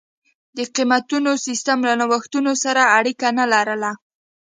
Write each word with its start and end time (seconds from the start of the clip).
د 0.57 0.57
قېمتونو 0.75 1.31
سیستم 1.45 1.77
له 1.87 1.93
نوښتونو 2.01 2.51
سره 2.63 2.81
اړیکه 2.97 3.27
نه 3.37 3.45
لرله. 3.53 3.91